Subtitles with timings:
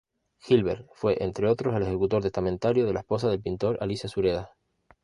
[0.47, 4.49] Hilbert fue entre otros el ejecutor testamentario de la esposa del pintor Alicia Sureda.